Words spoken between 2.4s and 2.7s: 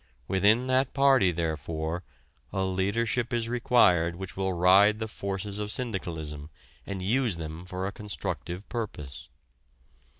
a